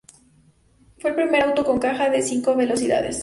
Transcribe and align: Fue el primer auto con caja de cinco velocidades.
Fue 0.97 1.11
el 1.11 1.15
primer 1.15 1.43
auto 1.43 1.63
con 1.63 1.77
caja 1.77 2.09
de 2.09 2.23
cinco 2.23 2.55
velocidades. 2.55 3.19